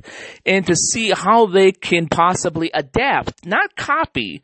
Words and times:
and 0.45 0.65
to 0.67 0.75
see 0.75 1.11
how 1.11 1.47
they 1.47 1.71
can 1.71 2.07
possibly 2.07 2.71
adapt, 2.73 3.45
not 3.45 3.75
copy, 3.75 4.41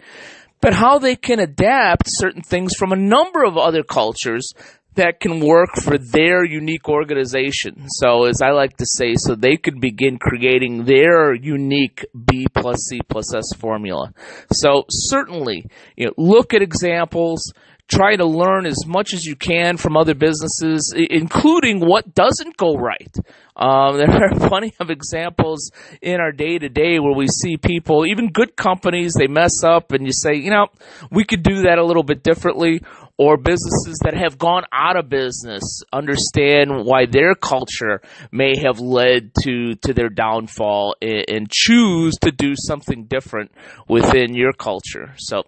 but 0.61 0.73
how 0.73 0.99
they 0.99 1.15
can 1.15 1.39
adapt 1.39 2.03
certain 2.05 2.43
things 2.43 2.75
from 2.75 2.91
a 2.91 2.95
number 2.95 3.43
of 3.43 3.57
other 3.57 3.83
cultures 3.83 4.53
that 4.95 5.19
can 5.19 5.39
work 5.39 5.69
for 5.75 5.97
their 5.97 6.43
unique 6.43 6.89
organization. 6.89 7.85
So, 7.87 8.25
as 8.25 8.41
I 8.41 8.51
like 8.51 8.77
to 8.77 8.85
say, 8.85 9.15
so 9.15 9.35
they 9.35 9.57
could 9.57 9.79
begin 9.79 10.17
creating 10.19 10.85
their 10.85 11.33
unique 11.33 12.05
B 12.25 12.47
plus 12.53 12.77
C 12.89 12.99
plus 13.07 13.33
S 13.33 13.53
formula. 13.57 14.13
So, 14.51 14.85
certainly, 14.89 15.65
you 15.95 16.07
know, 16.07 16.13
look 16.17 16.53
at 16.53 16.61
examples, 16.61 17.53
try 17.87 18.15
to 18.15 18.25
learn 18.25 18.65
as 18.65 18.85
much 18.85 19.13
as 19.13 19.25
you 19.25 19.35
can 19.35 19.77
from 19.77 19.97
other 19.97 20.15
businesses, 20.15 20.93
including 20.95 21.79
what 21.79 22.13
doesn't 22.13 22.57
go 22.57 22.75
right. 22.75 23.15
Um, 23.55 23.97
there 23.97 24.09
are 24.09 24.49
plenty 24.49 24.73
of 24.79 24.89
examples 24.89 25.71
in 26.01 26.19
our 26.19 26.31
day 26.31 26.57
to 26.57 26.69
day 26.69 26.99
where 26.99 27.15
we 27.15 27.27
see 27.27 27.57
people, 27.57 28.05
even 28.05 28.31
good 28.31 28.55
companies, 28.55 29.13
they 29.13 29.27
mess 29.27 29.63
up 29.63 29.91
and 29.91 30.05
you 30.05 30.13
say, 30.13 30.35
you 30.35 30.49
know, 30.51 30.67
we 31.11 31.23
could 31.23 31.43
do 31.43 31.63
that 31.63 31.77
a 31.77 31.85
little 31.85 32.03
bit 32.03 32.23
differently. 32.23 32.81
Or 33.17 33.37
businesses 33.37 33.99
that 34.03 34.15
have 34.15 34.39
gone 34.39 34.63
out 34.71 34.97
of 34.97 35.07
business 35.07 35.83
understand 35.93 36.85
why 36.85 37.05
their 37.05 37.35
culture 37.35 38.01
may 38.31 38.57
have 38.57 38.79
led 38.79 39.35
to, 39.43 39.75
to 39.75 39.93
their 39.93 40.09
downfall 40.09 40.95
and, 41.03 41.25
and 41.27 41.51
choose 41.51 42.15
to 42.21 42.31
do 42.31 42.55
something 42.55 43.03
different 43.03 43.51
within 43.87 44.33
your 44.33 44.53
culture. 44.53 45.13
So, 45.17 45.43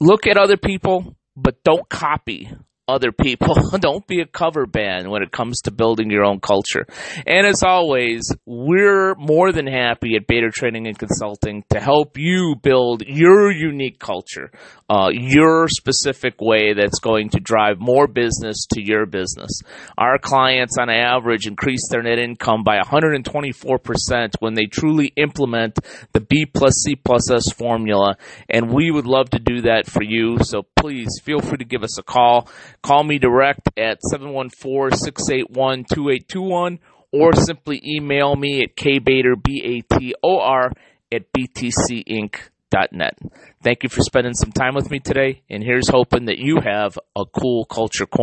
look 0.00 0.26
at 0.26 0.36
other 0.36 0.56
people, 0.56 1.16
but 1.36 1.62
don't 1.64 1.88
copy 1.88 2.50
other 2.88 3.12
people. 3.12 3.54
Don't 3.80 4.06
be 4.06 4.20
a 4.20 4.26
cover 4.26 4.66
band 4.66 5.10
when 5.10 5.22
it 5.22 5.32
comes 5.32 5.60
to 5.62 5.70
building 5.70 6.10
your 6.10 6.24
own 6.24 6.40
culture. 6.40 6.86
And 7.26 7.46
as 7.46 7.62
always, 7.62 8.22
we're 8.44 9.14
more 9.16 9.52
than 9.52 9.66
happy 9.66 10.14
at 10.16 10.26
Bator 10.26 10.52
Training 10.52 10.86
and 10.86 10.98
Consulting 10.98 11.64
to 11.70 11.80
help 11.80 12.16
you 12.16 12.54
build 12.62 13.02
your 13.06 13.50
unique 13.50 13.98
culture, 13.98 14.50
uh, 14.88 15.08
your 15.12 15.68
specific 15.68 16.40
way 16.40 16.74
that's 16.74 17.00
going 17.00 17.30
to 17.30 17.40
drive 17.40 17.80
more 17.80 18.06
business 18.06 18.66
to 18.74 18.82
your 18.82 19.06
business. 19.06 19.62
Our 19.98 20.18
clients 20.18 20.78
on 20.78 20.88
average 20.88 21.46
increase 21.46 21.88
their 21.90 22.02
net 22.02 22.18
income 22.18 22.62
by 22.62 22.78
124% 22.78 24.34
when 24.38 24.54
they 24.54 24.66
truly 24.66 25.12
implement 25.16 25.78
the 26.12 26.20
B 26.20 26.46
plus 26.46 26.74
C 26.84 26.94
plus 26.94 27.30
S 27.30 27.52
formula. 27.52 28.16
And 28.48 28.72
we 28.72 28.90
would 28.90 29.06
love 29.06 29.30
to 29.30 29.38
do 29.38 29.62
that 29.62 29.86
for 29.86 30.02
you. 30.02 30.38
So 30.42 30.66
please 30.86 31.18
feel 31.24 31.40
free 31.40 31.58
to 31.58 31.64
give 31.64 31.82
us 31.82 31.98
a 31.98 32.02
call. 32.04 32.48
Call 32.80 33.02
me 33.02 33.18
direct 33.18 33.68
at 33.76 33.98
714-681-2821 34.14 36.78
or 37.10 37.34
simply 37.34 37.82
email 37.84 38.36
me 38.36 38.62
at 38.62 38.76
kbator, 38.76 39.34
B-A-T-O-R, 39.42 40.70
at 41.12 41.32
btcinc.net. 41.32 43.18
Thank 43.64 43.82
you 43.82 43.88
for 43.88 44.02
spending 44.02 44.34
some 44.34 44.52
time 44.52 44.76
with 44.76 44.92
me 44.92 45.00
today, 45.00 45.42
and 45.50 45.60
here's 45.60 45.88
hoping 45.88 46.26
that 46.26 46.38
you 46.38 46.60
have 46.64 46.96
a 47.16 47.24
cool 47.24 47.64
culture 47.64 48.06
corner. 48.06 48.14